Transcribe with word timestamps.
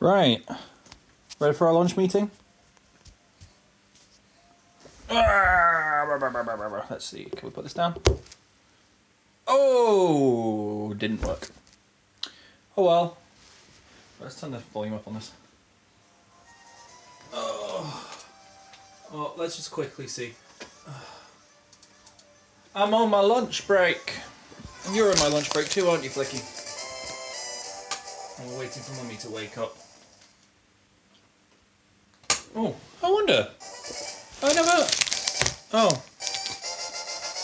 Right. 0.00 0.42
Ready 1.38 1.54
for 1.54 1.66
our 1.66 1.74
lunch 1.74 1.94
meeting? 1.94 2.30
Let's 6.88 7.04
see. 7.04 7.24
Can 7.24 7.48
we 7.48 7.50
put 7.50 7.64
this 7.64 7.74
down? 7.74 8.00
Oh, 9.46 10.94
didn't 10.94 11.22
work. 11.22 11.48
Oh 12.78 12.84
well. 12.84 13.18
Let's 14.20 14.40
turn 14.40 14.52
the 14.52 14.58
volume 14.58 14.94
up 14.94 15.06
on 15.06 15.14
this. 15.14 15.32
Oh, 17.34 18.18
oh 19.12 19.34
let's 19.36 19.56
just 19.56 19.70
quickly 19.70 20.06
see. 20.06 20.32
I'm 22.74 22.94
on 22.94 23.10
my 23.10 23.20
lunch 23.20 23.66
break. 23.66 24.14
You're 24.92 25.10
on 25.10 25.18
my 25.18 25.28
lunch 25.28 25.52
break 25.52 25.68
too, 25.68 25.88
aren't 25.88 26.04
you, 26.04 26.10
Flicky? 26.10 26.40
We're 28.46 28.60
waiting 28.60 28.82
for 28.82 28.94
Mummy 29.02 29.16
to 29.16 29.28
wake 29.28 29.58
up. 29.58 29.76
Oh, 32.56 32.74
I 33.02 33.10
wonder. 33.10 33.48
I 34.42 34.52
never. 34.54 34.86
Oh. 35.72 36.02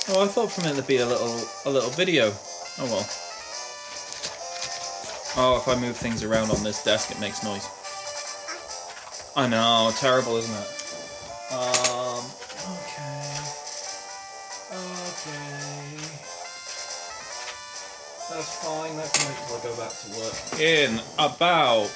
Oh, 0.09 0.25
I 0.25 0.29
thought 0.29 0.51
for 0.51 0.61
a 0.61 0.65
minute 0.65 0.75
there'd 0.77 0.87
be 0.87 0.99
a 0.99 1.07
little 1.07 1.41
a 1.65 1.71
little 1.71 1.91
video. 1.91 2.33
Oh 2.79 2.87
well. 2.87 3.07
Oh, 5.39 5.59
if 5.59 5.69
I 5.69 5.79
move 5.79 5.97
things 5.97 6.25
around 6.25 6.51
on 6.51 6.63
this 6.65 6.83
desk, 6.83 7.11
it 7.11 7.21
makes 7.21 7.45
noise. 7.45 7.69
I 9.37 9.47
know, 9.47 9.93
terrible, 9.97 10.37
isn't 10.39 10.55
it? 10.55 10.73
Um. 11.53 12.25
Okay. 12.73 13.37
Okay. 14.73 15.97
That's 18.31 18.53
fine. 18.65 18.97
That 18.97 19.13
can 19.13 19.29
wait 19.29 19.39
till 19.47 19.57
I 19.57 19.61
go 19.63 19.77
back 19.77 19.93
to 19.93 20.09
work. 20.19 20.61
In 20.61 21.01
about. 21.19 21.91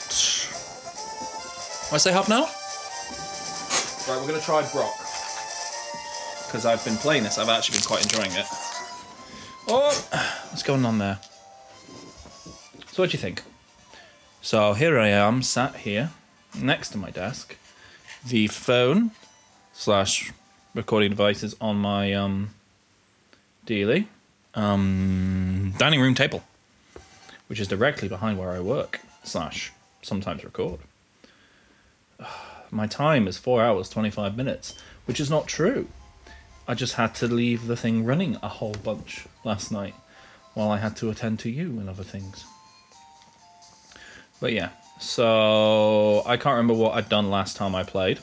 I 1.92 1.96
say 1.96 2.12
half 2.12 2.26
an 2.28 2.34
hour. 2.34 2.59
Right, 4.10 4.20
we're 4.20 4.26
gonna 4.26 4.40
try 4.40 4.68
Brock 4.72 4.92
because 6.46 6.66
I've 6.66 6.84
been 6.84 6.96
playing 6.96 7.22
this. 7.22 7.38
I've 7.38 7.48
actually 7.48 7.78
been 7.78 7.86
quite 7.86 8.02
enjoying 8.02 8.32
it. 8.32 8.44
Oh, 9.68 9.94
what's 10.50 10.64
going 10.64 10.84
on 10.84 10.98
there? 10.98 11.20
So, 12.90 13.04
what 13.04 13.10
do 13.10 13.14
you 13.14 13.20
think? 13.20 13.44
So 14.42 14.72
here 14.72 14.98
I 14.98 15.10
am, 15.10 15.42
sat 15.42 15.76
here 15.76 16.10
next 16.58 16.88
to 16.88 16.98
my 16.98 17.10
desk. 17.10 17.56
The 18.26 18.48
phone 18.48 19.12
slash 19.72 20.32
recording 20.74 21.10
devices 21.10 21.54
on 21.60 21.76
my 21.76 22.12
um, 22.12 22.50
daily 23.64 24.08
um, 24.54 25.72
dining 25.78 26.00
room 26.00 26.16
table, 26.16 26.42
which 27.46 27.60
is 27.60 27.68
directly 27.68 28.08
behind 28.08 28.40
where 28.40 28.50
I 28.50 28.58
work 28.58 29.02
slash 29.22 29.70
sometimes 30.02 30.42
record. 30.42 30.80
My 32.70 32.86
time 32.86 33.26
is 33.26 33.36
four 33.36 33.62
hours 33.62 33.88
twenty 33.88 34.10
five 34.10 34.36
minutes, 34.36 34.74
which 35.06 35.20
is 35.20 35.30
not 35.30 35.46
true. 35.46 35.88
I 36.68 36.74
just 36.74 36.94
had 36.94 37.14
to 37.16 37.26
leave 37.26 37.66
the 37.66 37.76
thing 37.76 38.04
running 38.04 38.36
a 38.42 38.48
whole 38.48 38.74
bunch 38.84 39.26
last 39.44 39.72
night 39.72 39.94
while 40.54 40.70
I 40.70 40.78
had 40.78 40.96
to 40.98 41.10
attend 41.10 41.40
to 41.40 41.50
you 41.50 41.80
and 41.80 41.88
other 41.88 42.04
things. 42.04 42.44
But 44.40 44.52
yeah, 44.52 44.70
so 45.00 46.22
I 46.26 46.36
can't 46.36 46.56
remember 46.56 46.74
what 46.74 46.94
I'd 46.94 47.08
done 47.08 47.30
last 47.30 47.56
time 47.56 47.74
I 47.74 47.82
played. 47.82 48.20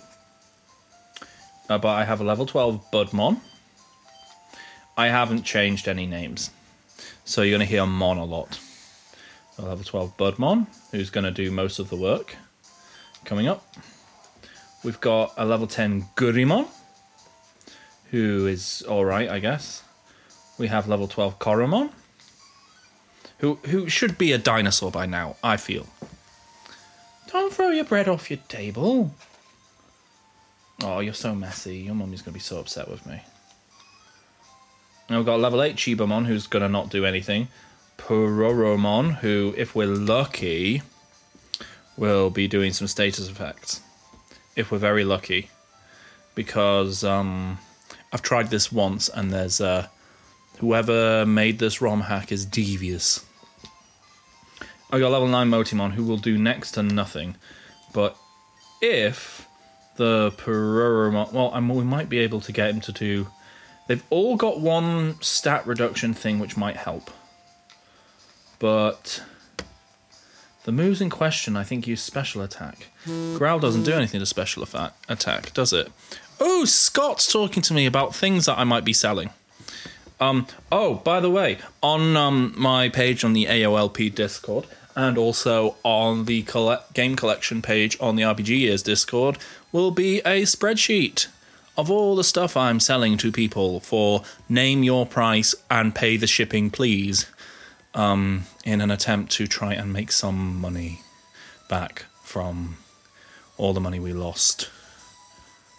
Uh, 1.69 1.77
but 1.77 1.89
I 1.89 2.05
have 2.05 2.21
a 2.21 2.23
level 2.23 2.45
12 2.45 2.91
Budmon. 2.91 3.41
I 4.95 5.07
haven't 5.07 5.43
changed 5.43 5.87
any 5.87 6.05
names. 6.05 6.51
So 7.25 7.41
you're 7.41 7.57
going 7.57 7.67
to 7.67 7.71
hear 7.71 7.85
Mon 7.85 8.17
a 8.17 8.25
lot. 8.25 8.59
A 9.57 9.63
level 9.63 9.83
12 9.83 10.17
Budmon, 10.17 10.67
who's 10.91 11.09
going 11.09 11.25
to 11.25 11.31
do 11.31 11.51
most 11.51 11.79
of 11.79 11.89
the 11.89 11.97
work. 11.97 12.35
Coming 13.25 13.47
up. 13.47 13.65
We've 14.87 15.01
got 15.01 15.33
a 15.35 15.43
level 15.43 15.67
10 15.67 16.05
Gurimon, 16.15 16.65
who 18.11 18.47
is 18.47 18.85
alright, 18.87 19.27
I 19.27 19.39
guess. 19.39 19.83
We 20.57 20.67
have 20.67 20.87
level 20.87 21.09
12 21.09 21.39
Koromon, 21.39 21.89
who, 23.39 23.55
who 23.65 23.89
should 23.89 24.17
be 24.17 24.31
a 24.31 24.37
dinosaur 24.37 24.89
by 24.89 25.05
now, 25.05 25.35
I 25.43 25.57
feel. 25.57 25.87
Don't 27.29 27.51
throw 27.51 27.67
your 27.67 27.83
bread 27.83 28.07
off 28.07 28.31
your 28.31 28.39
table. 28.47 29.13
Oh, 30.81 31.01
you're 31.01 31.13
so 31.13 31.35
messy. 31.35 31.79
Your 31.79 31.93
mummy's 31.93 32.21
going 32.21 32.31
to 32.31 32.39
be 32.39 32.39
so 32.39 32.57
upset 32.57 32.89
with 32.89 33.05
me. 33.05 33.21
Now 35.09 35.17
we've 35.17 35.25
got 35.25 35.41
level 35.41 35.61
8 35.61 35.75
Chibomon, 35.75 36.27
who's 36.27 36.47
going 36.47 36.63
to 36.63 36.69
not 36.69 36.89
do 36.89 37.05
anything. 37.05 37.49
Puroromon, 37.97 39.15
who, 39.15 39.53
if 39.57 39.75
we're 39.75 39.85
lucky, 39.85 40.81
will 41.97 42.29
be 42.29 42.47
doing 42.47 42.71
some 42.71 42.87
status 42.87 43.27
effects. 43.27 43.81
If 44.57 44.71
we're 44.71 44.77
very 44.77 45.05
lucky. 45.05 45.49
Because 46.35 47.05
um, 47.05 47.57
I've 48.11 48.21
tried 48.21 48.49
this 48.49 48.71
once, 48.71 49.07
and 49.07 49.31
there's 49.31 49.61
uh, 49.61 49.87
whoever 50.59 51.25
made 51.25 51.59
this 51.59 51.81
ROM 51.81 52.01
hack 52.01 52.33
is 52.33 52.45
devious. 52.45 53.25
I 54.91 54.99
got 54.99 55.11
level 55.11 55.27
9 55.27 55.49
Motimon, 55.49 55.91
who 55.93 56.03
will 56.03 56.17
do 56.17 56.37
next 56.37 56.71
to 56.71 56.83
nothing. 56.83 57.35
But 57.93 58.17
if 58.81 59.47
the 59.97 60.31
Puroromon. 60.37 61.33
Well, 61.33 61.51
I'm, 61.53 61.67
we 61.69 61.83
might 61.83 62.07
be 62.09 62.19
able 62.19 62.39
to 62.41 62.51
get 62.51 62.69
him 62.69 62.81
to 62.81 62.91
do. 62.91 63.27
They've 63.87 64.03
all 64.09 64.35
got 64.35 64.59
one 64.59 65.21
stat 65.21 65.67
reduction 65.67 66.13
thing 66.13 66.39
which 66.39 66.55
might 66.55 66.77
help. 66.77 67.11
But. 68.59 69.21
The 70.67 70.73
moves 70.73 70.99
in 70.99 71.09
question, 71.09 71.55
I 71.55 71.63
think, 71.63 71.87
use 71.87 72.01
special 72.01 72.41
attack. 72.41 72.87
Growl 73.05 73.57
doesn't 73.57 73.83
do 73.83 73.93
anything 73.93 74.19
to 74.19 74.25
special 74.25 74.65
affa- 74.65 74.91
attack, 75.07 75.53
does 75.53 75.71
it? 75.71 75.89
Oh, 76.41 76.65
Scott's 76.65 77.31
talking 77.31 77.63
to 77.63 77.73
me 77.73 77.85
about 77.85 78.13
things 78.13 78.47
that 78.47 78.59
I 78.59 78.65
might 78.65 78.83
be 78.83 78.91
selling. 78.91 79.29
Um, 80.19 80.45
oh, 80.69 80.95
by 80.95 81.21
the 81.21 81.29
way, 81.29 81.59
on 81.81 82.17
um, 82.17 82.53
my 82.57 82.89
page 82.89 83.23
on 83.23 83.31
the 83.31 83.45
AOLP 83.45 84.13
Discord, 84.13 84.65
and 84.93 85.17
also 85.17 85.77
on 85.83 86.25
the 86.25 86.45
game 86.93 87.15
collection 87.15 87.61
page 87.61 87.95
on 88.01 88.17
the 88.17 88.23
RPG 88.23 88.59
Years 88.59 88.83
Discord, 88.83 89.37
will 89.71 89.91
be 89.91 90.19
a 90.25 90.41
spreadsheet 90.41 91.27
of 91.77 91.89
all 91.89 92.17
the 92.17 92.25
stuff 92.25 92.57
I'm 92.57 92.81
selling 92.81 93.15
to 93.19 93.31
people 93.31 93.79
for 93.79 94.23
name 94.49 94.83
your 94.83 95.05
price 95.05 95.55
and 95.71 95.95
pay 95.95 96.17
the 96.17 96.27
shipping, 96.27 96.71
please, 96.71 97.25
um, 97.97 98.43
in 98.63 98.79
an 98.79 98.91
attempt 98.91 99.31
to 99.33 99.47
try 99.47 99.73
and 99.73 99.91
make 99.91 100.11
some 100.11 100.61
money 100.61 101.01
back 101.67 102.05
from 102.21 102.77
all 103.57 103.73
the 103.73 103.81
money 103.81 103.99
we 103.99 104.13
lost. 104.13 104.69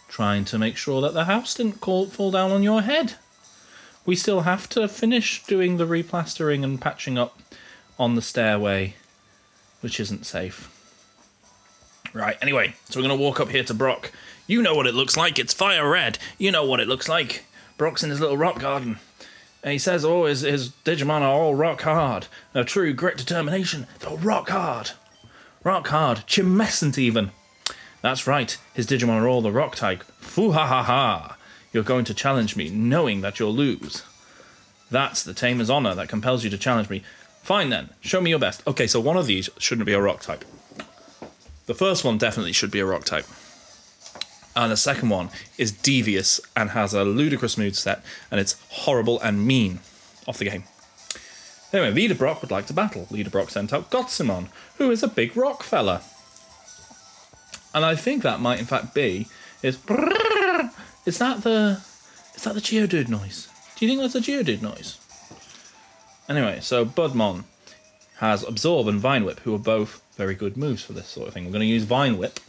Trying 0.09 0.45
to 0.47 0.59
make 0.59 0.77
sure 0.77 1.01
that 1.01 1.15
the 1.15 1.27
house 1.27 1.55
didn't 1.55 1.81
call, 1.81 2.07
fall 2.07 2.33
down 2.33 2.51
on 2.51 2.65
your 2.65 2.83
head. 2.83 3.15
We 4.05 4.17
still 4.17 4.41
have 4.41 4.69
to 4.71 4.89
finish 4.89 5.45
doing 5.45 5.77
the 5.77 5.87
replastering 5.87 6.65
and 6.65 6.81
patching 6.81 7.17
up 7.17 7.39
on 7.99 8.17
the 8.17 8.23
stairway, 8.23 8.95
which 9.81 10.01
isn't 10.01 10.27
safe. 10.27 10.75
Right, 12.13 12.37
anyway, 12.43 12.75
so 12.89 12.99
we're 12.99 13.07
going 13.07 13.17
to 13.17 13.23
walk 13.23 13.39
up 13.39 13.51
here 13.51 13.65
to 13.65 13.75
Brock. 13.75 14.11
You 14.49 14.61
know 14.61 14.75
what 14.75 14.87
it 14.87 14.95
looks 14.95 15.17
like. 15.17 15.39
It's 15.39 15.55
fire 15.55 15.89
red. 15.89 16.19
You 16.37 16.51
know 16.51 16.65
what 16.65 16.81
it 16.81 16.89
looks 16.89 17.09
like. 17.09 17.45
Brock's 17.77 18.03
in 18.03 18.11
his 18.11 18.19
little 18.19 18.37
rock 18.37 18.59
garden. 18.59 18.99
And 19.69 19.75
he 19.75 19.79
says, 19.79 20.03
oh, 20.03 20.25
his, 20.25 20.41
his 20.41 20.71
Digimon 20.71 21.21
are 21.21 21.29
all 21.29 21.55
rock 21.55 21.83
hard. 21.83 22.27
A 22.55 22.65
true 22.65 22.95
grit 22.95 23.19
determination. 23.19 23.87
They're 23.99 24.17
rock 24.17 24.49
hard. 24.49 24.93
Rock 25.63 25.89
hard. 25.89 26.27
Chimescent 26.27 26.97
even. 26.97 27.33
That's 28.01 28.27
right. 28.27 28.57
His 28.73 28.87
Digimon 28.87 29.21
are 29.21 29.29
all 29.29 29.43
the 29.43 29.53
rock 29.53 29.77
type. 29.77 30.05
Foo 30.21 30.53
ha 30.53 30.67
ha 30.67 30.83
ha. 30.83 31.37
You're 31.71 31.83
going 31.83 32.07
to 32.07 32.15
challenge 32.15 32.57
me 32.57 32.71
knowing 32.71 33.21
that 33.21 33.39
you'll 33.39 33.53
lose. 33.53 34.05
That's 34.91 35.23
the 35.23 35.35
tamer's 35.35 35.69
honor 35.69 35.95
that 35.97 36.09
compels 36.09 36.45
you 36.45 36.49
to 36.49 36.57
challenge 36.57 36.89
me. 36.89 37.03
Fine 37.43 37.69
then. 37.69 37.91
Show 38.01 38.23
me 38.23 38.31
your 38.31 38.39
best. 38.39 38.67
Okay, 38.67 38.87
so 38.87 39.01
one 39.01 39.19
of 39.19 39.27
these 39.27 39.51
shouldn't 39.59 39.85
be 39.85 39.93
a 39.93 40.01
rock 40.01 40.23
type. 40.23 40.47
The 41.67 41.75
first 41.75 42.07
one 42.07 42.17
definitely 42.17 42.55
should 42.55 42.71
be 42.71 42.81
a 42.81 42.87
rock 42.87 43.05
type. 43.05 43.27
And 44.57 44.73
the 44.73 44.77
second 44.77 45.09
one 45.09 45.31
is 45.57 45.71
devious 45.71 46.41
and 46.57 46.71
has 46.71 46.95
a 46.95 47.05
ludicrous 47.05 47.57
mood 47.57 47.77
set, 47.77 48.03
and 48.31 48.41
it's 48.41 48.57
horrible 48.71 49.21
and 49.21 49.47
mean 49.47 49.81
off 50.27 50.39
the 50.39 50.45
game. 50.45 50.65
Anyway, 51.73 51.91
Leader 51.93 52.15
Brock 52.15 52.41
would 52.41 52.51
like 52.51 52.67
to 52.67 52.73
battle. 52.73 53.07
Leader 53.11 53.31
Brock 53.31 53.51
sent 53.51 53.73
out 53.73 53.91
Gotsumon, 53.91 54.49
who 54.79 54.91
is 54.91 55.03
a 55.03 55.09
big 55.09 55.37
rock 55.37 55.63
fella. 55.63 56.03
And 57.75 57.85
I 57.85 57.95
think 57.95 58.23
that 58.23 58.41
might 58.41 58.59
in 58.59 58.65
fact 58.65 58.95
be 58.95 59.29
is 59.63 59.77
is 61.07 61.19
that 61.19 61.43
the 61.43 61.81
is 62.35 62.45
that 62.45 62.55
the 62.55 62.61
Geodude 62.61 63.09
noise? 63.09 63.49
Do 63.77 63.85
you 63.85 63.91
think 63.91 64.01
that's 64.01 64.15
a 64.15 64.31
Geodude 64.31 64.63
noise? 64.63 64.99
Anyway, 66.29 66.61
so 66.61 66.85
Budmon 66.85 67.45
has 68.17 68.43
Absorb 68.45 68.89
and 68.89 69.01
Vine 69.01 69.25
Whip, 69.25 69.41
who 69.41 69.55
are 69.55 69.59
both 69.59 70.03
very 70.17 70.35
good 70.35 70.57
moves 70.57 70.83
for 70.83 70.93
this 70.93 71.09
sort 71.09 71.29
of 71.29 71.35
thing. 71.35 71.45
We're 71.45 71.53
going 71.53 71.61
to 71.61 71.67
use 71.67 71.85
Vine 71.85 72.19
Whip 72.19 72.41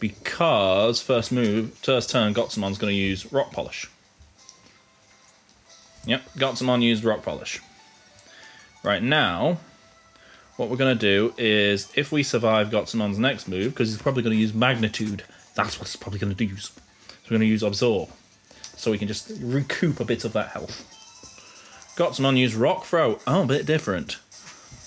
because 0.00 1.00
first 1.00 1.30
move, 1.30 1.74
first 1.74 2.10
turn, 2.10 2.34
Gotsumon's 2.34 2.78
going 2.78 2.92
to 2.92 2.98
use 2.98 3.30
Rock 3.32 3.52
Polish. 3.52 3.88
Yep, 6.06 6.22
Gotsumon 6.36 6.82
used 6.82 7.04
Rock 7.04 7.22
Polish. 7.22 7.60
Right 8.82 9.02
now, 9.02 9.58
what 10.56 10.70
we're 10.70 10.78
going 10.78 10.96
to 10.96 11.00
do 11.00 11.34
is 11.36 11.92
if 11.94 12.10
we 12.10 12.22
survive 12.22 12.70
Gotsumon's 12.70 13.18
next 13.18 13.48
move, 13.48 13.72
because 13.72 13.90
he's 13.90 14.00
probably 14.00 14.22
going 14.22 14.34
to 14.34 14.40
use 14.40 14.54
Magnitude, 14.54 15.24
that's 15.54 15.78
what 15.78 15.88
he's 15.88 15.96
probably 15.96 16.18
going 16.18 16.34
to 16.34 16.44
use. 16.44 16.70
So 17.06 17.26
we're 17.26 17.36
going 17.36 17.40
to 17.42 17.46
use 17.46 17.62
Absorb, 17.62 18.08
so 18.76 18.90
we 18.90 18.98
can 18.98 19.08
just 19.08 19.30
recoup 19.40 20.00
a 20.00 20.04
bit 20.06 20.24
of 20.24 20.32
that 20.32 20.48
health. 20.48 20.86
Gotsumon 21.96 22.38
used 22.38 22.54
Rock 22.54 22.84
Throw, 22.86 23.18
oh, 23.26 23.42
a 23.42 23.46
bit 23.46 23.66
different. 23.66 24.18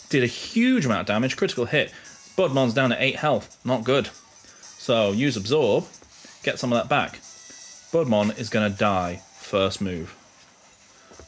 Did 0.09 0.23
a 0.23 0.27
huge 0.27 0.85
amount 0.85 1.01
of 1.01 1.05
damage, 1.05 1.37
critical 1.37 1.65
hit. 1.65 1.93
Budmon's 2.35 2.73
down 2.73 2.91
at 2.91 3.01
8 3.01 3.17
health, 3.17 3.57
not 3.63 3.83
good. 3.83 4.09
So 4.83 5.13
use 5.13 5.37
Absorb, 5.37 5.85
get 6.43 6.59
some 6.59 6.73
of 6.73 6.77
that 6.77 6.89
back. 6.89 7.21
Budmon 7.93 8.37
is 8.37 8.49
going 8.49 8.69
to 8.69 8.77
die 8.77 9.21
first 9.39 9.79
move. 9.79 10.13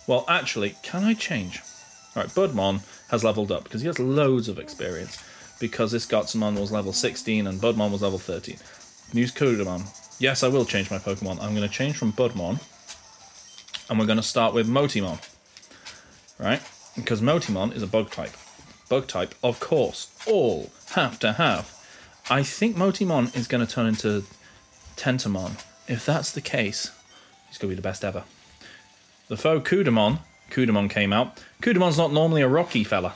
Well, 0.08 0.26
actually, 0.28 0.76
can 0.84 1.06
I 1.06 1.14
change? 1.14 1.62
All 2.14 2.24
right, 2.24 2.30
Budmon 2.30 2.82
has 3.12 3.24
leveled 3.24 3.54
up 3.54 3.64
because 3.64 3.80
he 3.80 3.88
has 3.88 3.98
loads 3.98 4.50
of 4.50 4.60
experience. 4.60 5.24
Because 5.58 5.94
this 5.94 6.06
Gotsumon 6.06 6.60
was 6.60 6.74
level 6.74 6.92
16 6.92 7.48
and 7.48 7.62
Budmon 7.62 7.94
was 7.94 8.02
level 8.02 8.20
13. 8.20 8.58
Use 9.14 9.32
Kudamon. 9.32 9.88
Yes, 10.20 10.44
I 10.44 10.50
will 10.50 10.66
change 10.66 10.92
my 10.92 10.98
Pokemon. 10.98 11.42
I'm 11.42 11.56
going 11.56 11.66
to 11.66 11.74
change 11.74 11.96
from 11.96 12.12
Budmon. 12.12 12.60
And 13.90 13.98
we're 13.98 14.06
going 14.06 14.18
to 14.18 14.22
start 14.24 14.54
with 14.54 14.68
Motimon. 14.68 15.26
Right? 16.38 16.62
Because 16.98 17.22
Motimon 17.22 17.74
is 17.74 17.84
a 17.84 17.88
bug 17.88 18.12
type. 18.12 18.36
Bug 18.90 19.08
type, 19.08 19.34
of 19.42 19.62
course, 19.62 20.14
all 20.28 20.72
have 20.90 21.20
to 21.20 21.32
have. 21.32 21.75
I 22.30 22.42
think 22.42 22.76
Motimon 22.76 23.36
is 23.36 23.48
going 23.48 23.66
to 23.66 23.72
turn 23.72 23.86
into 23.86 24.24
Tentomon. 24.96 25.64
If 25.88 26.06
that's 26.06 26.32
the 26.32 26.42
case, 26.42 26.92
he's 27.48 27.60
going 27.60 27.70
to 27.70 27.76
be 27.76 27.76
the 27.76 27.84
best 27.84 28.04
ever. 28.04 28.24
The 29.28 29.38
foe 29.38 29.60
Kudamon, 29.62 30.20
Kudamon 30.50 30.90
came 30.90 31.14
out. 31.14 31.40
Kudamon's 31.62 31.98
not 31.98 32.12
normally 32.12 32.42
a 32.42 32.48
rocky 32.48 32.84
fella. 32.84 33.14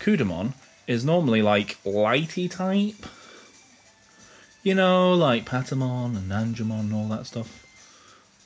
Kudamon 0.00 0.54
is 0.88 1.04
normally 1.04 1.40
like 1.40 1.78
lighty 1.84 2.50
type. 2.50 3.06
You 4.64 4.74
know, 4.74 5.14
like 5.14 5.46
Patamon 5.46 6.16
and 6.16 6.32
Angemon 6.32 6.80
and 6.80 6.94
all 6.94 7.08
that 7.08 7.26
stuff. 7.26 7.64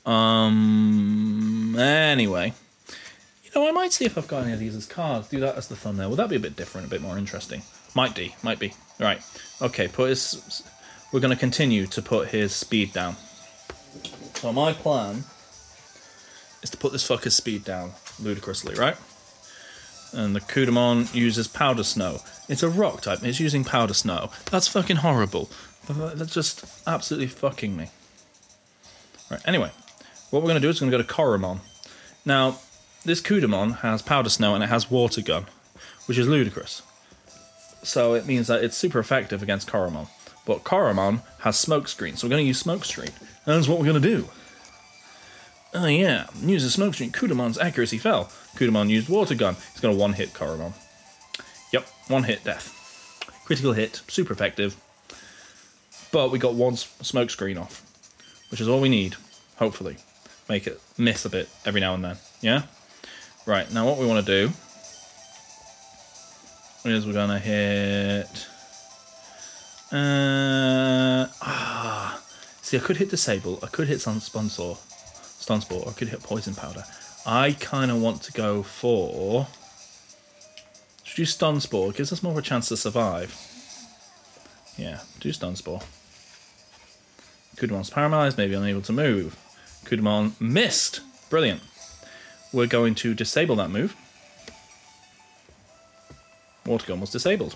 Um. 0.05 1.75
Anyway, 1.77 2.53
you 3.43 3.51
know, 3.55 3.67
I 3.67 3.71
might 3.71 3.93
see 3.93 4.05
if 4.05 4.15
I've 4.17 4.27
got 4.27 4.43
any 4.43 4.53
of 4.53 4.59
these 4.59 4.75
as 4.75 4.85
cards. 4.85 5.27
Do 5.27 5.39
that 5.39 5.55
as 5.55 5.67
the 5.67 5.75
thumbnail. 5.75 6.11
Would 6.11 6.19
that 6.19 6.29
be 6.29 6.35
a 6.35 6.39
bit 6.39 6.55
different, 6.55 6.85
a 6.85 6.89
bit 6.89 7.01
more 7.01 7.17
interesting? 7.17 7.63
Might 7.95 8.13
be, 8.13 8.35
might 8.43 8.59
be. 8.59 8.73
Right. 8.99 9.21
Okay. 9.61 9.87
Put 9.87 10.09
his. 10.09 10.63
We're 11.11 11.19
going 11.19 11.33
to 11.33 11.39
continue 11.39 11.85
to 11.87 12.01
put 12.01 12.29
his 12.29 12.53
speed 12.53 12.93
down. 12.93 13.15
So 14.35 14.51
my 14.51 14.73
plan 14.73 15.23
is 16.61 16.69
to 16.71 16.77
put 16.77 16.91
this 16.91 17.07
fucker's 17.07 17.35
speed 17.35 17.63
down 17.63 17.91
ludicrously, 18.19 18.75
right? 18.75 18.97
And 20.13 20.35
the 20.35 20.41
Kudamon 20.41 21.13
uses 21.13 21.47
powder 21.47 21.83
snow. 21.83 22.19
It's 22.49 22.63
a 22.63 22.69
rock 22.69 23.01
type. 23.01 23.23
It's 23.23 23.39
using 23.39 23.63
powder 23.63 23.93
snow. 23.93 24.29
That's 24.51 24.67
fucking 24.67 24.97
horrible. 24.97 25.49
That's 25.87 26.33
just 26.33 26.65
absolutely 26.87 27.27
fucking 27.27 27.75
me. 27.75 27.89
Right. 29.29 29.41
Anyway, 29.45 29.71
what 30.29 30.41
we're 30.41 30.49
going 30.49 30.61
to 30.61 30.65
do 30.65 30.69
is 30.69 30.81
we're 30.81 30.89
going 30.89 31.03
to 31.03 31.07
go 31.07 31.15
to 31.15 31.21
Koromon. 31.21 31.59
Now, 32.25 32.59
this 33.03 33.21
Kudamon 33.21 33.79
has 33.79 34.01
powder 34.01 34.29
snow 34.29 34.55
and 34.55 34.63
it 34.63 34.67
has 34.67 34.89
water 34.89 35.21
gun, 35.21 35.45
which 36.07 36.17
is 36.17 36.27
ludicrous. 36.27 36.81
So 37.85 38.15
it 38.15 38.25
means 38.25 38.47
that 38.47 38.63
it's 38.63 38.75
super 38.75 38.99
effective 38.99 39.43
against 39.43 39.69
Koromon. 39.69 40.07
But 40.45 40.63
Koromon 40.63 41.21
has 41.39 41.57
smoke 41.57 41.87
screen, 41.87 42.15
so 42.15 42.25
we're 42.25 42.31
going 42.31 42.43
to 42.43 42.47
use 42.47 42.59
smoke 42.59 42.83
screen. 42.83 43.11
And 43.45 43.55
that's 43.55 43.67
what 43.67 43.79
we're 43.79 43.85
going 43.85 44.01
to 44.01 44.15
do. 44.15 44.29
Oh 45.73 45.85
yeah, 45.85 46.25
smoke 46.27 46.95
screen. 46.95 47.11
Kudamon's 47.11 47.59
accuracy 47.59 47.97
fell. 47.97 48.25
Kudamon 48.55 48.89
used 48.89 49.09
water 49.09 49.35
gun. 49.35 49.55
He's 49.71 49.81
going 49.81 49.93
to 49.93 49.99
one 49.99 50.13
hit 50.13 50.33
Koromon. 50.33 50.73
Yep, 51.73 51.87
one 52.07 52.23
hit 52.23 52.43
death. 52.43 52.71
Critical 53.45 53.73
hit, 53.73 54.01
super 54.07 54.33
effective. 54.33 54.75
But 56.11 56.31
we 56.31 56.39
got 56.39 56.53
one 56.53 56.77
smoke 56.77 57.29
screen 57.29 57.57
off, 57.57 57.83
which 58.49 58.61
is 58.61 58.67
all 58.67 58.79
we 58.79 58.89
need, 58.89 59.15
hopefully. 59.57 59.97
Make 60.47 60.65
it 60.65 60.81
miss 60.97 61.25
a 61.25 61.29
bit 61.29 61.49
every 61.65 61.81
now 61.81 61.93
and 61.93 62.03
then. 62.03 62.17
Yeah? 62.41 62.63
Right, 63.45 63.71
now 63.71 63.85
what 63.85 63.97
we 63.97 64.07
want 64.07 64.25
to 64.25 64.47
do 64.47 64.53
we're 66.85 67.13
to 67.13 67.39
hit. 67.39 68.47
Uh, 69.91 71.27
ah. 71.41 72.21
See, 72.61 72.77
I 72.77 72.79
could 72.79 72.97
hit 72.97 73.09
Disable, 73.09 73.59
I 73.63 73.67
could 73.67 73.87
hit 73.87 74.01
Sponsor, 74.01 74.75
Stun 74.75 75.61
Spore, 75.61 75.83
or 75.83 75.89
I 75.89 75.93
could 75.93 76.09
hit 76.09 76.21
Poison 76.21 76.53
Powder. 76.53 76.83
I 77.25 77.53
kind 77.59 77.89
of 77.89 78.01
want 78.01 78.21
to 78.23 78.31
go 78.33 78.61
for. 78.61 79.47
Should 81.03 81.17
do 81.17 81.25
Stun 81.25 81.59
Spore, 81.59 81.91
gives 81.91 82.13
us 82.13 82.21
more 82.21 82.33
of 82.33 82.37
a 82.37 82.43
chance 82.43 82.67
to 82.69 82.77
survive. 82.77 83.35
Yeah, 84.77 84.99
do 85.19 85.31
Stun 85.31 85.55
Spore. 85.55 85.81
Kudamon's 87.55 87.89
paralyzed, 87.89 88.37
maybe 88.37 88.53
unable 88.53 88.81
to 88.81 88.93
move. 88.93 89.35
Kudamon 89.85 90.39
missed. 90.39 91.01
Brilliant. 91.31 91.61
We're 92.53 92.67
going 92.67 92.93
to 92.95 93.15
disable 93.15 93.55
that 93.55 93.71
move. 93.71 93.95
Water 96.65 96.87
Gun 96.87 97.01
was 97.01 97.11
disabled. 97.11 97.55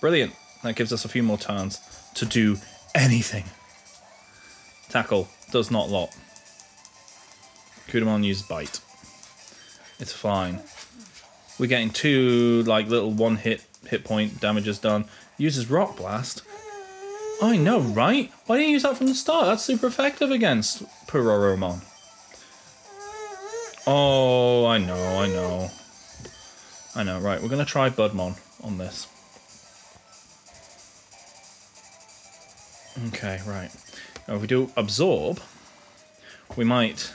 Brilliant. 0.00 0.34
That 0.62 0.76
gives 0.76 0.92
us 0.92 1.04
a 1.04 1.08
few 1.08 1.22
more 1.22 1.38
turns 1.38 1.80
to 2.14 2.26
do 2.26 2.56
anything. 2.94 3.44
Tackle 4.88 5.28
does 5.52 5.70
not 5.70 5.88
lot. 5.88 6.10
Kudamon 7.88 8.24
uses 8.24 8.42
bite. 8.42 8.80
It's 9.98 10.12
fine. 10.12 10.60
We're 11.58 11.66
getting 11.66 11.90
two 11.90 12.62
like 12.66 12.88
little 12.88 13.10
one 13.10 13.36
hit 13.36 13.64
hit 13.86 14.04
point 14.04 14.40
damages 14.40 14.78
done. 14.78 15.06
Uses 15.38 15.70
rock 15.70 15.96
blast. 15.96 16.42
I 17.42 17.56
know, 17.56 17.80
right? 17.80 18.30
Why 18.46 18.56
didn't 18.56 18.68
you 18.68 18.74
use 18.74 18.82
that 18.82 18.96
from 18.96 19.06
the 19.06 19.14
start? 19.14 19.46
That's 19.46 19.62
super 19.62 19.86
effective 19.86 20.30
against 20.30 20.84
Puroromon. 21.06 21.80
Oh, 23.86 24.66
I 24.66 24.78
know, 24.78 25.18
I 25.18 25.26
know. 25.28 25.70
I 26.94 27.02
know, 27.02 27.20
right. 27.20 27.40
We're 27.40 27.48
going 27.48 27.64
to 27.64 27.70
try 27.70 27.88
Budmon 27.88 28.38
on 28.62 28.78
this. 28.78 29.06
Okay, 33.08 33.40
right. 33.46 33.70
Now, 34.26 34.34
if 34.34 34.40
we 34.40 34.46
do 34.46 34.70
Absorb, 34.76 35.40
we 36.56 36.64
might 36.64 37.12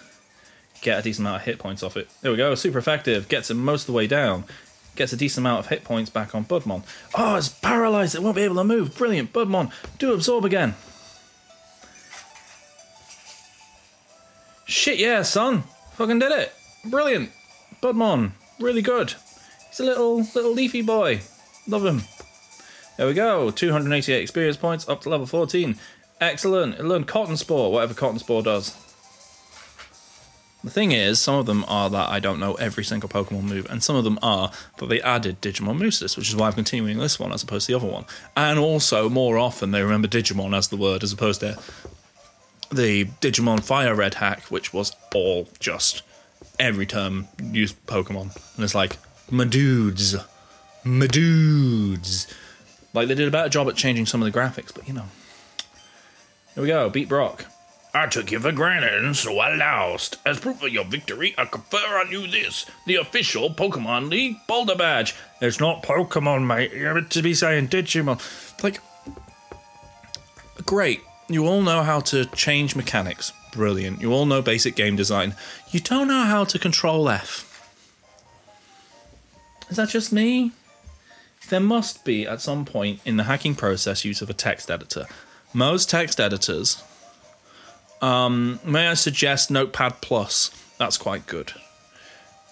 get 0.81 0.99
a 0.99 1.01
decent 1.01 1.27
amount 1.27 1.41
of 1.41 1.45
hit 1.45 1.59
points 1.59 1.83
off 1.83 1.97
it. 1.97 2.09
There 2.21 2.31
we 2.31 2.37
go, 2.37 2.55
super 2.55 2.77
effective. 2.77 3.27
Gets 3.27 3.51
it 3.51 3.55
most 3.55 3.83
of 3.83 3.87
the 3.87 3.93
way 3.93 4.07
down. 4.07 4.45
Gets 4.95 5.11
a 5.11 5.17
decent 5.17 5.43
amount 5.43 5.59
of 5.59 5.67
hit 5.67 5.83
points 5.83 6.09
back 6.09 6.33
on 6.33 6.45
Budmon. 6.45 6.83
Oh, 7.13 7.35
it's 7.35 7.49
paralyzed. 7.49 8.15
It 8.15 8.23
won't 8.23 8.37
be 8.37 8.43
able 8.43 8.55
to 8.55 8.63
move. 8.63 8.95
Brilliant. 8.97 9.33
Budmon, 9.33 9.71
do 9.97 10.13
Absorb 10.13 10.45
again. 10.45 10.75
Shit, 14.65 14.97
yeah, 14.97 15.21
son. 15.21 15.63
Fucking 15.93 16.19
did 16.19 16.31
it. 16.31 16.53
Brilliant. 16.85 17.29
Budmon, 17.81 18.31
really 18.59 18.81
good. 18.81 19.15
He's 19.75 19.81
a 19.81 19.89
little 19.89 20.19
little 20.33 20.53
leafy 20.53 20.81
boy. 20.81 21.19
Love 21.67 21.85
him. 21.85 22.03
There 22.95 23.07
we 23.07 23.13
go. 23.13 23.51
288 23.51 24.21
experience 24.21 24.55
points 24.55 24.87
up 24.87 25.01
to 25.01 25.09
level 25.09 25.25
14. 25.25 25.75
Excellent. 26.21 26.75
It 26.75 26.85
learned 26.85 27.07
Cotton 27.07 27.35
Spore, 27.35 27.73
whatever 27.73 27.93
Cotton 27.93 28.19
Spore 28.19 28.41
does. 28.41 28.73
The 30.63 30.69
thing 30.69 30.93
is, 30.93 31.19
some 31.19 31.35
of 31.35 31.45
them 31.45 31.65
are 31.67 31.89
that 31.89 32.09
I 32.09 32.21
don't 32.21 32.39
know 32.39 32.53
every 32.53 32.85
single 32.85 33.09
Pokemon 33.09 33.43
move, 33.43 33.67
and 33.69 33.83
some 33.83 33.97
of 33.97 34.05
them 34.05 34.17
are 34.21 34.49
that 34.77 34.87
they 34.87 35.01
added 35.01 35.41
Digimon 35.41 35.77
moves 35.77 36.01
which 36.01 36.29
is 36.29 36.37
why 36.37 36.47
I'm 36.47 36.53
continuing 36.53 36.97
this 36.97 37.19
one 37.19 37.33
as 37.33 37.43
opposed 37.43 37.65
to 37.65 37.73
the 37.73 37.77
other 37.77 37.91
one. 37.91 38.05
And 38.37 38.57
also, 38.57 39.09
more 39.09 39.37
often, 39.37 39.71
they 39.71 39.83
remember 39.83 40.07
Digimon 40.07 40.55
as 40.57 40.69
the 40.69 40.77
word 40.77 41.03
as 41.03 41.11
opposed 41.11 41.41
to 41.41 41.59
the 42.71 43.05
Digimon 43.19 43.61
Fire 43.61 43.93
Red 43.93 44.13
hack, 44.13 44.43
which 44.49 44.73
was 44.73 44.95
all 45.13 45.49
just 45.59 46.01
every 46.59 46.85
term 46.85 47.27
used 47.43 47.75
Pokemon. 47.87 48.33
And 48.55 48.63
it's 48.63 48.73
like, 48.73 48.97
my 49.29 49.45
dudes, 49.45 50.15
my 50.83 51.07
dudes. 51.07 52.27
Like 52.93 53.07
they 53.07 53.15
did 53.15 53.27
a 53.27 53.31
better 53.31 53.49
job 53.49 53.67
at 53.67 53.75
changing 53.75 54.05
some 54.05 54.21
of 54.21 54.31
the 54.31 54.37
graphics, 54.37 54.73
but 54.73 54.87
you 54.87 54.93
know. 54.93 55.05
Here 56.53 56.63
we 56.63 56.67
go, 56.67 56.89
beat 56.89 57.09
Brock. 57.09 57.45
I 57.93 58.07
took 58.07 58.29
you 58.29 58.39
for 58.39 58.51
granted, 58.51 59.15
so 59.15 59.39
I 59.39 59.55
lost. 59.55 60.17
As 60.25 60.39
proof 60.39 60.61
of 60.61 60.69
your 60.69 60.83
victory, 60.83 61.33
I 61.37 61.45
confer 61.45 61.97
on 61.99 62.11
you 62.11 62.27
this 62.27 62.65
the 62.85 62.95
official 62.95 63.49
Pokemon 63.49 64.09
League 64.09 64.35
Boulder 64.47 64.75
Badge. 64.75 65.15
It's 65.39 65.61
not 65.61 65.81
Pokemon, 65.81 66.45
mate. 66.45 66.73
You're 66.73 66.93
meant 66.93 67.09
to 67.11 67.21
be 67.21 67.33
saying 67.33 67.69
Digimon. 67.69 68.21
Like, 68.61 68.81
great. 70.65 71.01
You 71.29 71.47
all 71.47 71.61
know 71.61 71.83
how 71.83 72.01
to 72.01 72.25
change 72.25 72.75
mechanics. 72.75 73.31
Brilliant. 73.53 74.01
You 74.01 74.11
all 74.11 74.25
know 74.25 74.41
basic 74.41 74.75
game 74.75 74.97
design. 74.97 75.33
You 75.71 75.79
don't 75.79 76.09
know 76.09 76.23
how 76.23 76.43
to 76.43 76.59
control 76.59 77.07
F. 77.09 77.54
Is 79.69 79.77
that 79.77 79.89
just 79.89 80.11
me? 80.11 80.51
There 81.49 81.59
must 81.59 82.05
be, 82.05 82.25
at 82.25 82.41
some 82.41 82.65
point 82.65 82.99
in 83.05 83.17
the 83.17 83.23
hacking 83.23 83.55
process, 83.55 84.05
use 84.05 84.21
of 84.21 84.29
a 84.29 84.33
text 84.33 84.71
editor. 84.71 85.05
Most 85.53 85.89
text 85.89 86.19
editors, 86.19 86.83
um, 88.01 88.59
may 88.63 88.87
I 88.87 88.93
suggest 88.93 89.49
Notepad 89.51 90.01
Plus? 90.01 90.51
That's 90.77 90.97
quite 90.97 91.27
good. 91.27 91.53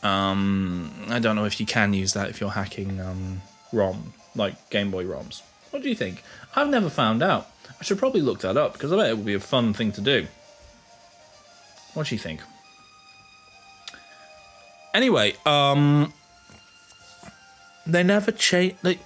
Um, 0.01 0.91
I 1.10 1.20
don't 1.20 1.36
know 1.36 1.46
if 1.46 1.60
you 1.60 1.65
can 1.65 1.93
use 1.93 2.13
that 2.13 2.29
if 2.29 2.41
you're 2.41 2.50
hacking 2.50 3.00
um, 3.00 3.41
ROM, 3.72 4.13
like 4.36 4.70
Game 4.70 4.91
Boy 4.91 5.05
ROMs. 5.05 5.41
What 5.72 5.82
do 5.82 5.89
you 5.89 5.96
think? 5.96 6.24
I've 6.55 6.70
never 6.70 6.89
found 6.89 7.24
out. 7.24 7.48
I 7.79 7.84
should 7.84 7.98
probably 7.98 8.22
look 8.22 8.39
that 8.39 8.58
up 8.58 8.74
because 8.74 8.91
I 8.91 8.98
bet 8.98 9.10
it 9.10 9.17
would 9.17 9.25
be 9.25 9.34
a 9.34 9.39
fun 9.39 9.74
thing 9.74 9.91
to 9.93 10.01
do. 10.01 10.27
What 11.93 12.08
do 12.08 12.15
you 12.15 12.20
think? 12.20 12.41
Anyway, 14.93 15.36
um, 15.46 16.13
they 17.86 18.04
never 18.04 18.32
change. 18.32 18.75
They 18.82 19.00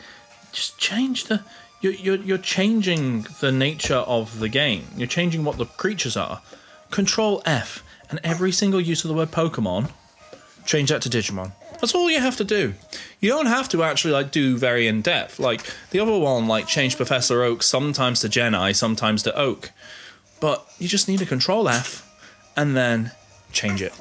just 0.51 0.77
change 0.77 1.25
the. 1.25 1.43
You're, 1.81 1.93
you're 1.93 2.15
you're 2.15 2.37
changing 2.37 3.27
the 3.39 3.51
nature 3.51 3.95
of 3.95 4.39
the 4.39 4.49
game. 4.49 4.87
You're 4.95 5.07
changing 5.07 5.43
what 5.43 5.57
the 5.57 5.65
creatures 5.65 6.17
are. 6.17 6.41
Control 6.89 7.41
F 7.45 7.83
and 8.09 8.19
every 8.23 8.51
single 8.51 8.81
use 8.81 9.03
of 9.03 9.09
the 9.09 9.13
word 9.13 9.31
Pokemon, 9.31 9.91
change 10.65 10.89
that 10.89 11.01
to 11.03 11.09
Digimon. 11.09 11.51
That's 11.79 11.93
all 11.93 12.09
you 12.09 12.19
have 12.19 12.37
to 12.37 12.43
do. 12.43 12.73
You 13.19 13.29
don't 13.29 13.45
have 13.45 13.69
to 13.69 13.83
actually 13.83 14.13
like 14.13 14.31
do 14.31 14.57
very 14.57 14.87
in 14.87 15.01
depth. 15.01 15.39
Like 15.39 15.61
the 15.91 15.99
other 15.99 16.17
one, 16.17 16.47
like 16.47 16.67
change 16.67 16.97
Professor 16.97 17.43
Oak 17.43 17.61
sometimes 17.61 18.21
to 18.21 18.27
Gennai, 18.27 18.75
sometimes 18.75 19.21
to 19.23 19.35
Oak. 19.37 19.71
But 20.39 20.65
you 20.79 20.87
just 20.87 21.07
need 21.07 21.19
to 21.19 21.25
control 21.25 21.69
F 21.69 22.03
and 22.55 22.75
then 22.75 23.11
change 23.51 23.81
it 23.81 23.93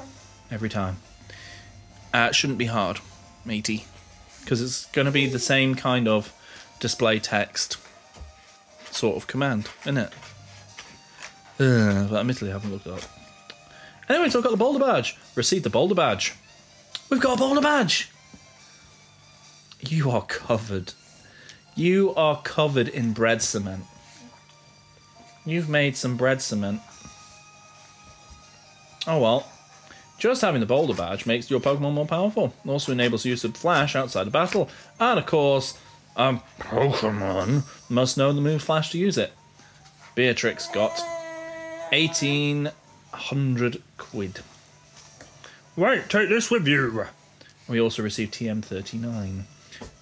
every 0.50 0.68
time. 0.68 0.98
Uh, 2.14 2.28
it 2.30 2.34
shouldn't 2.34 2.58
be 2.58 2.66
hard, 2.66 3.00
matey, 3.44 3.84
because 4.46 4.62
it's 4.62 4.86
going 4.92 5.06
to 5.06 5.10
be 5.10 5.26
the 5.26 5.40
same 5.40 5.74
kind 5.74 6.06
of 6.06 6.32
display 6.78 7.18
text 7.18 7.78
sort 8.92 9.16
of 9.16 9.26
command, 9.26 9.68
isn't 9.82 9.98
it? 9.98 10.12
Uh, 11.58 12.06
but 12.10 12.20
admittedly, 12.20 12.50
I 12.50 12.52
haven't 12.52 12.70
looked 12.70 12.86
up. 12.86 13.00
Anyway, 14.08 14.28
so 14.30 14.38
I've 14.38 14.44
got 14.44 14.52
the 14.52 14.56
boulder 14.56 14.78
badge. 14.78 15.18
Received 15.34 15.64
the 15.64 15.70
boulder 15.70 15.96
badge. 15.96 16.34
We've 17.10 17.20
got 17.20 17.38
a 17.38 17.40
boulder 17.40 17.60
badge. 17.60 18.08
You 19.80 20.12
are 20.12 20.22
covered. 20.22 20.92
You 21.74 22.14
are 22.14 22.40
covered 22.42 22.86
in 22.86 23.14
bread 23.14 23.42
cement. 23.42 23.82
You've 25.44 25.68
made 25.68 25.96
some 25.96 26.16
bread 26.16 26.40
cement. 26.40 26.80
Oh 29.08 29.18
well. 29.18 29.50
Just 30.18 30.40
having 30.40 30.60
the 30.60 30.66
boulder 30.66 30.94
badge 30.94 31.26
makes 31.26 31.50
your 31.50 31.60
Pokemon 31.60 31.92
more 31.92 32.06
powerful. 32.06 32.54
It 32.64 32.68
also 32.68 32.92
enables 32.92 33.26
use 33.26 33.44
of 33.44 33.56
Flash 33.56 33.94
outside 33.94 34.26
of 34.26 34.32
battle. 34.32 34.70
And 34.98 35.18
of 35.18 35.26
course, 35.26 35.78
a 36.16 36.40
Pokemon 36.58 37.64
must 37.90 38.16
know 38.16 38.32
the 38.32 38.40
move 38.40 38.62
Flash 38.62 38.90
to 38.92 38.98
use 38.98 39.18
it. 39.18 39.32
Beatrix 40.14 40.66
got 40.68 40.98
1800 41.90 43.82
quid. 43.98 44.40
Wait, 45.76 46.08
take 46.08 46.30
this 46.30 46.50
with 46.50 46.66
you. 46.66 47.06
We 47.68 47.78
also 47.80 48.02
received 48.02 48.32
TM39. 48.34 49.42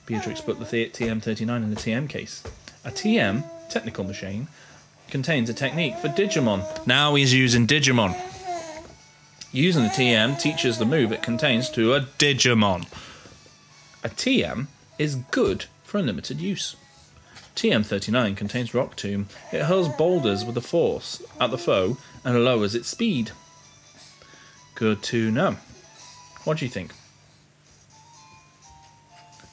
Beatrix 0.06 0.40
put 0.40 0.60
the 0.60 0.64
TM39 0.64 1.56
in 1.56 1.70
the 1.70 1.76
TM 1.76 2.08
case. 2.08 2.44
A 2.84 2.90
TM, 2.90 3.42
technical 3.68 4.04
machine, 4.04 4.46
contains 5.08 5.50
a 5.50 5.54
technique 5.54 5.96
for 5.98 6.08
Digimon. 6.08 6.86
Now 6.86 7.16
he's 7.16 7.34
using 7.34 7.66
Digimon. 7.66 8.14
Using 9.54 9.84
the 9.84 9.88
TM 9.88 10.36
teaches 10.36 10.78
the 10.78 10.84
move 10.84 11.12
it 11.12 11.22
contains 11.22 11.70
to 11.70 11.94
a 11.94 12.00
Digimon. 12.00 12.88
A 14.02 14.08
TM 14.08 14.66
is 14.98 15.14
good 15.30 15.66
for 15.84 15.98
unlimited 15.98 16.40
use. 16.40 16.74
TM39 17.54 18.36
contains 18.36 18.74
Rock 18.74 18.96
Tomb. 18.96 19.28
It 19.52 19.62
hurls 19.62 19.88
boulders 19.90 20.44
with 20.44 20.56
a 20.56 20.60
force 20.60 21.22
at 21.40 21.52
the 21.52 21.56
foe 21.56 21.98
and 22.24 22.44
lowers 22.44 22.74
its 22.74 22.88
speed. 22.88 23.30
Good 24.74 25.04
to 25.04 25.30
know. 25.30 25.56
What 26.42 26.58
do 26.58 26.64
you 26.64 26.70
think? 26.70 26.90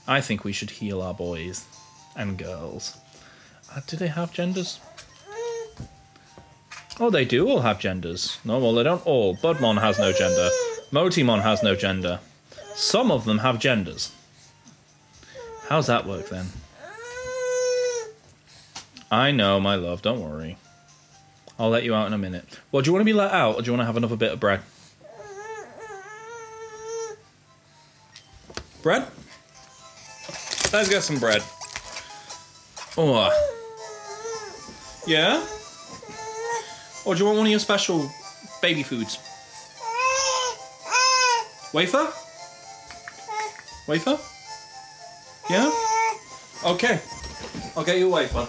I 0.08 0.20
think 0.20 0.44
we 0.44 0.52
should 0.52 0.72
heal 0.72 1.00
our 1.00 1.14
boys 1.14 1.68
and 2.16 2.40
girls. 2.40 2.98
Uh, 3.72 3.82
do 3.86 3.98
they 3.98 4.08
have 4.08 4.34
genders? 4.34 4.80
Oh, 7.00 7.10
they 7.10 7.26
do 7.26 7.48
all 7.48 7.62
have 7.62 7.80
genders. 7.80 8.38
No, 8.44 8.60
well, 8.60 8.74
they 8.74 8.84
don't 8.84 9.06
all. 9.06 9.36
Budmon 9.36 9.82
has 9.82 9.98
no 9.98 10.12
gender. 10.12 10.50
Motimon 10.92 11.42
has 11.42 11.64
no 11.64 11.76
gender. 11.76 12.20
Some 12.76 13.12
of 13.12 13.26
them 13.26 13.40
have 13.40 13.60
genders. 13.60 14.12
How's 15.68 15.88
that 15.88 16.06
work 16.06 16.30
then? 16.30 16.48
I 19.10 19.32
know, 19.32 19.60
my 19.60 19.76
love, 19.76 20.02
don't 20.02 20.22
worry. 20.22 20.58
I'll 21.58 21.70
let 21.70 21.84
you 21.84 21.94
out 21.94 22.08
in 22.08 22.14
a 22.14 22.18
minute. 22.18 22.46
Well, 22.72 22.82
do 22.82 22.88
you 22.88 22.94
want 22.94 23.02
to 23.02 23.06
be 23.06 23.14
let 23.14 23.32
out 23.32 23.56
or 23.56 23.62
do 23.62 23.68
you 23.68 23.72
want 23.74 23.82
to 23.82 23.86
have 23.86 23.98
another 23.98 24.16
bit 24.16 24.32
of 24.32 24.40
bread? 24.40 24.62
Bread? 28.82 29.08
Let's 30.74 30.90
get 30.90 31.04
some 31.04 31.20
bread. 31.20 31.44
Oh. 32.98 33.32
Yeah? 35.06 35.46
Or 37.04 37.16
do 37.16 37.20
you 37.20 37.26
want 37.26 37.38
one 37.38 37.48
of 37.48 37.52
your 37.52 37.60
special 37.60 38.10
baby 38.62 38.84
foods? 38.84 39.18
Wafer? 41.74 42.12
Wafer? 43.88 44.20
Yeah? 45.50 45.72
Okay. 46.66 47.02
I'll 47.76 47.84
get 47.84 47.98
you 47.98 48.08
a 48.08 48.10
wafer. 48.10 48.48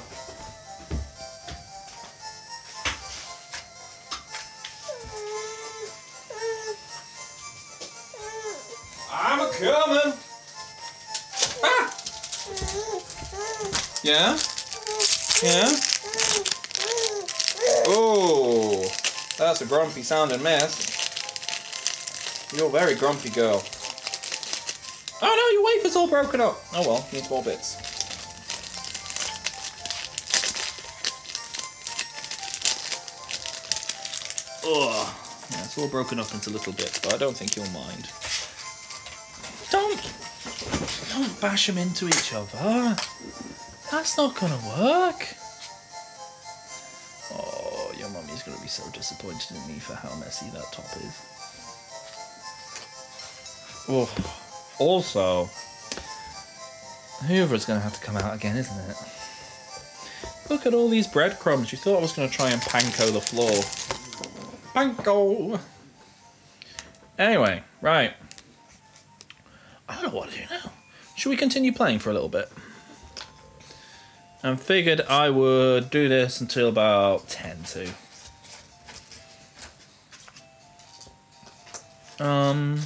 I'm 9.10 9.40
a 9.40 9.50
coming. 9.52 10.12
Ah! 11.64 11.94
Yeah? 14.02 14.38
Yeah? 15.42 15.70
Oh, 17.86 18.84
that's 19.38 19.60
a 19.60 19.61
grumpy 19.72 20.02
sounding 20.02 20.42
mess. 20.42 20.92
You're 22.54 22.66
a 22.66 22.70
very 22.70 22.94
grumpy 22.94 23.30
girl. 23.30 23.64
Oh 25.22 25.34
no, 25.34 25.48
your 25.54 25.64
wafer's 25.64 25.96
all 25.96 26.08
broken 26.08 26.42
up. 26.42 26.62
Oh 26.74 26.86
well, 26.86 27.08
needs 27.10 27.30
more 27.30 27.42
bits. 27.42 27.78
Ugh. 34.62 35.14
Yeah, 35.52 35.64
it's 35.64 35.78
all 35.78 35.88
broken 35.88 36.20
up 36.20 36.34
into 36.34 36.50
little 36.50 36.74
bits, 36.74 36.98
but 36.98 37.14
I 37.14 37.16
don't 37.16 37.34
think 37.34 37.56
you'll 37.56 37.64
mind. 37.70 38.10
Don't, 39.70 40.02
don't 41.08 41.40
bash 41.40 41.68
them 41.68 41.78
into 41.78 42.08
each 42.08 42.34
other. 42.34 42.94
That's 43.90 44.18
not 44.18 44.36
gonna 44.38 44.60
work. 44.78 45.31
So 48.72 48.90
disappointed 48.92 49.54
in 49.54 49.66
me 49.68 49.78
for 49.78 49.94
how 49.94 50.14
messy 50.16 50.46
that 50.50 50.64
top 50.72 50.86
is. 50.96 51.32
Oh, 53.86 54.08
also, 54.78 55.50
Hoover's 57.26 57.66
gonna 57.66 57.80
have 57.80 57.92
to 57.92 58.00
come 58.00 58.16
out 58.16 58.34
again, 58.34 58.56
isn't 58.56 58.90
it? 58.90 58.96
Look 60.48 60.64
at 60.64 60.72
all 60.72 60.88
these 60.88 61.06
breadcrumbs. 61.06 61.70
You 61.70 61.76
thought 61.76 61.98
I 61.98 62.00
was 62.00 62.12
gonna 62.12 62.30
try 62.30 62.50
and 62.50 62.62
panko 62.62 63.12
the 63.12 63.20
floor. 63.20 63.50
Panko! 64.74 65.60
Anyway, 67.18 67.62
right. 67.82 68.14
I 69.86 69.94
don't 69.96 70.04
know 70.04 70.18
what 70.18 70.30
to 70.30 70.38
do 70.38 70.44
now. 70.50 70.72
Should 71.14 71.28
we 71.28 71.36
continue 71.36 71.72
playing 71.72 71.98
for 71.98 72.08
a 72.08 72.14
little 72.14 72.30
bit? 72.30 72.50
And 74.42 74.58
figured 74.58 75.02
I 75.02 75.28
would 75.28 75.90
do 75.90 76.08
this 76.08 76.40
until 76.40 76.68
about 76.68 77.28
10 77.28 77.64
to. 77.64 77.92
Um, 82.22 82.78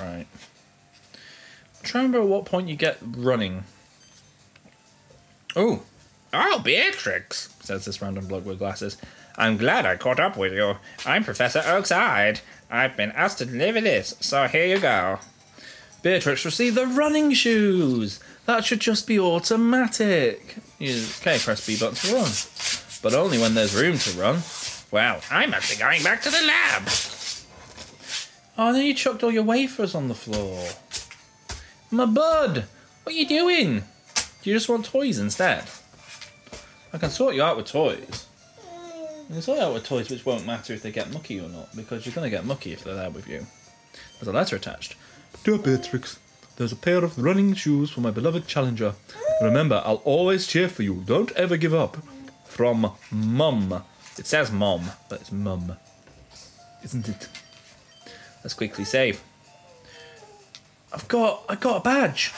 right. 0.00 0.26
I'm 0.26 1.84
trying 1.84 2.04
to 2.04 2.18
remember 2.18 2.20
at 2.20 2.26
what 2.26 2.46
point 2.46 2.68
you 2.68 2.74
get 2.74 2.98
running. 3.00 3.62
Oh, 5.54 5.82
oh, 6.32 6.60
Beatrix, 6.64 7.54
says 7.60 7.84
this 7.84 8.02
random 8.02 8.26
bloke 8.26 8.44
with 8.44 8.58
glasses. 8.58 8.96
I'm 9.36 9.56
glad 9.56 9.86
I 9.86 9.96
caught 9.96 10.18
up 10.18 10.36
with 10.36 10.52
you. 10.52 10.76
I'm 11.06 11.22
Professor 11.22 11.62
Oak's 11.64 11.92
aide. 11.92 12.40
I've 12.70 12.96
been 12.96 13.12
asked 13.12 13.38
to 13.38 13.46
deliver 13.46 13.80
this, 13.80 14.16
so 14.20 14.48
here 14.48 14.66
you 14.66 14.78
go. 14.78 15.20
Beatrix 16.02 16.44
received 16.44 16.76
the 16.76 16.86
running 16.86 17.32
shoes. 17.32 18.18
That 18.46 18.64
should 18.64 18.80
just 18.80 19.06
be 19.06 19.20
automatic. 19.20 20.56
Okay, 20.80 21.38
press 21.38 21.64
B 21.64 21.76
button 21.78 21.94
to 21.94 22.14
run. 22.14 22.30
But 23.02 23.14
only 23.14 23.38
when 23.38 23.54
there's 23.54 23.74
room 23.74 23.98
to 23.98 24.10
run. 24.18 24.42
Well, 24.90 25.20
I'm 25.30 25.54
actually 25.54 25.78
going 25.78 26.02
back 26.02 26.22
to 26.22 26.30
the 26.30 26.42
lab. 26.42 26.88
Oh, 28.58 28.72
then 28.72 28.84
you 28.84 28.94
chucked 28.94 29.22
all 29.22 29.30
your 29.30 29.42
wafers 29.42 29.94
on 29.94 30.08
the 30.08 30.14
floor. 30.14 30.62
My 31.90 32.04
bud, 32.04 32.64
what 33.02 33.14
are 33.14 33.18
you 33.18 33.26
doing? 33.26 33.84
Do 34.42 34.50
you 34.50 34.56
just 34.56 34.68
want 34.68 34.84
toys 34.84 35.18
instead? 35.18 35.64
I 36.92 36.98
can 36.98 37.10
sort 37.10 37.34
you 37.34 37.42
out 37.42 37.56
with 37.56 37.66
toys. 37.66 38.26
I 38.64 39.32
can 39.32 39.42
sort 39.42 39.58
you 39.58 39.64
out 39.64 39.72
with 39.74 39.86
toys 39.86 40.10
which 40.10 40.26
won't 40.26 40.46
matter 40.46 40.74
if 40.74 40.82
they 40.82 40.92
get 40.92 41.12
mucky 41.12 41.40
or 41.40 41.48
not, 41.48 41.74
because 41.74 42.04
you're 42.04 42.14
going 42.14 42.30
to 42.30 42.36
get 42.36 42.44
mucky 42.44 42.72
if 42.72 42.84
they're 42.84 42.94
there 42.94 43.10
with 43.10 43.26
you. 43.28 43.46
There's 44.14 44.28
a 44.28 44.32
letter 44.32 44.56
attached. 44.56 44.96
Dear 45.44 45.58
Beatrix, 45.58 46.18
there's 46.56 46.72
a 46.72 46.76
pair 46.76 47.02
of 47.02 47.18
running 47.18 47.54
shoes 47.54 47.90
for 47.90 48.02
my 48.02 48.10
beloved 48.10 48.46
challenger. 48.46 48.94
Remember, 49.40 49.82
I'll 49.84 50.02
always 50.04 50.46
cheer 50.46 50.68
for 50.68 50.82
you. 50.82 51.02
Don't 51.06 51.32
ever 51.32 51.56
give 51.56 51.72
up. 51.72 51.96
From 52.44 52.92
Mum. 53.10 53.82
It 54.18 54.26
says 54.26 54.52
Mum, 54.52 54.90
but 55.08 55.22
it's 55.22 55.32
Mum. 55.32 55.76
Isn't 56.84 57.08
it? 57.08 57.28
Let's 58.42 58.54
quickly 58.54 58.84
save. 58.84 59.22
I've 60.92 61.08
got 61.08 61.44
I 61.48 61.54
got 61.54 61.78
a 61.78 61.80
badge. 61.80 62.32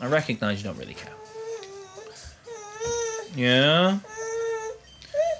I 0.00 0.06
recognise 0.06 0.58
you 0.58 0.64
don't 0.64 0.78
really 0.78 0.94
care. 0.94 1.12
Yeah. 3.34 3.98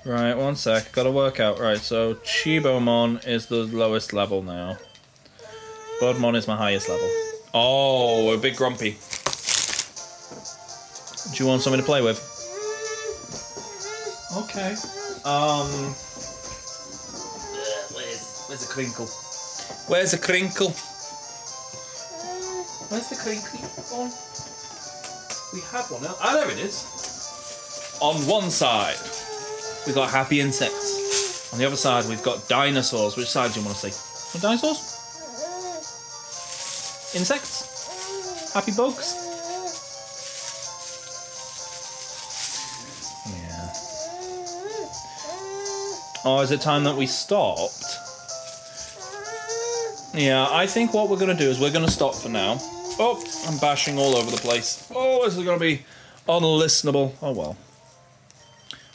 Right, 0.04 0.34
one 0.34 0.54
sec. 0.54 0.92
Gotta 0.92 1.10
work 1.10 1.40
out. 1.40 1.58
Right, 1.58 1.78
so 1.78 2.14
Chibomon 2.14 3.26
is 3.26 3.46
the 3.46 3.64
lowest 3.64 4.12
level 4.12 4.42
now. 4.42 4.76
Budmon 6.00 6.36
is 6.36 6.46
my 6.46 6.56
highest 6.56 6.88
level. 6.88 7.10
Oh, 7.54 8.32
a 8.32 8.38
bit 8.38 8.54
grumpy. 8.54 8.98
Do 11.32 11.42
you 11.42 11.48
want 11.48 11.62
something 11.62 11.80
to 11.80 11.86
play 11.86 12.02
with? 12.02 12.20
Okay. 14.36 14.74
Um. 15.24 15.94
Where's 18.56 18.68
Where's 18.68 18.68
the 18.68 18.72
crinkle? 18.72 19.06
Where's 19.86 20.10
the 20.12 20.18
crinkle? 20.18 20.70
Where's 22.88 23.08
the 23.10 23.16
crinkly 23.16 23.60
one? 23.92 24.10
We 25.52 25.60
had 25.60 25.84
one. 25.92 26.00
Ah, 26.22 26.32
there 26.32 26.50
it 26.50 26.58
is. 26.58 27.98
On 28.00 28.16
one 28.26 28.50
side, 28.50 28.96
we've 29.84 29.94
got 29.94 30.08
happy 30.08 30.40
insects. 30.40 31.52
On 31.52 31.58
the 31.58 31.66
other 31.66 31.76
side, 31.76 32.06
we've 32.08 32.22
got 32.22 32.48
dinosaurs. 32.48 33.14
Which 33.18 33.28
side 33.28 33.52
do 33.52 33.60
you 33.60 33.66
want 33.66 33.76
to 33.76 33.90
see? 33.90 34.38
What 34.38 34.40
dinosaurs? 34.40 34.80
Insects? 37.14 38.54
Happy 38.54 38.72
bugs? 38.72 39.16
Yeah. 43.28 43.72
Oh, 46.24 46.40
is 46.40 46.52
it 46.52 46.62
time 46.62 46.84
that 46.84 46.96
we 46.96 47.06
stopped? 47.06 47.85
Yeah, 50.16 50.48
I 50.50 50.66
think 50.66 50.94
what 50.94 51.10
we're 51.10 51.18
going 51.18 51.36
to 51.36 51.44
do 51.44 51.50
is 51.50 51.60
we're 51.60 51.70
going 51.70 51.84
to 51.84 51.92
stop 51.92 52.14
for 52.14 52.30
now. 52.30 52.56
Oh, 52.98 53.22
I'm 53.46 53.58
bashing 53.58 53.98
all 53.98 54.16
over 54.16 54.30
the 54.30 54.38
place. 54.38 54.90
Oh, 54.94 55.22
this 55.24 55.36
is 55.36 55.44
going 55.44 55.58
to 55.58 55.62
be 55.64 55.82
unlistenable. 56.26 57.12
Oh 57.20 57.32
well. 57.32 57.58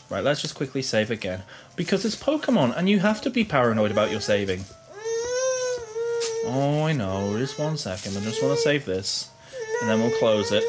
Right, 0.09 0.23
let's 0.23 0.41
just 0.41 0.55
quickly 0.55 0.81
save 0.81 1.11
again. 1.11 1.43
Because 1.75 2.05
it's 2.05 2.15
Pokemon 2.15 2.75
and 2.75 2.89
you 2.89 2.99
have 2.99 3.21
to 3.21 3.29
be 3.29 3.43
paranoid 3.43 3.91
about 3.91 4.09
your 4.09 4.19
saving. 4.19 4.65
Oh, 6.45 6.85
I 6.87 6.93
know. 6.93 7.37
Just 7.37 7.59
one 7.59 7.77
second. 7.77 8.17
I 8.17 8.21
just 8.21 8.41
want 8.41 8.55
to 8.55 8.61
save 8.61 8.85
this. 8.85 9.29
And 9.81 9.89
then 9.91 9.99
we'll 10.01 10.17
close 10.17 10.51
it. 10.51 10.63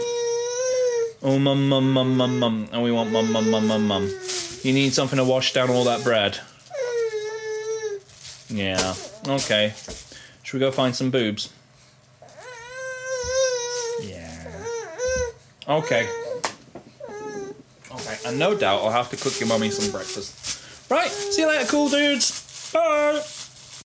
Oh, 1.22 1.38
mum, 1.38 1.68
mum, 1.70 1.92
mum, 1.92 2.14
mum, 2.16 2.38
mum. 2.38 2.68
And 2.72 2.82
we 2.82 2.92
want 2.92 3.10
mum, 3.10 3.32
mum, 3.32 3.50
mum, 3.50 3.66
mum, 3.66 3.86
mum. 3.86 4.14
You 4.62 4.74
need 4.74 4.92
something 4.92 5.16
to 5.16 5.24
wash 5.24 5.54
down 5.54 5.70
all 5.70 5.84
that 5.84 6.04
bread. 6.04 6.38
Yeah. 8.48 8.94
Okay. 9.26 9.72
Should 10.52 10.60
we 10.60 10.66
go 10.66 10.70
find 10.70 10.94
some 10.94 11.10
boobs? 11.10 11.50
Yeah. 14.02 14.52
Okay. 15.66 16.06
Okay. 17.90 18.18
And 18.26 18.38
no 18.38 18.54
doubt 18.54 18.82
I'll 18.82 18.90
have 18.90 19.08
to 19.12 19.16
cook 19.16 19.40
your 19.40 19.48
mummy 19.48 19.70
some 19.70 19.90
breakfast. 19.90 20.90
Right. 20.90 21.08
See 21.08 21.40
you 21.40 21.48
later, 21.48 21.64
cool 21.70 21.88
dudes. 21.88 22.70
Bye. 22.70 23.22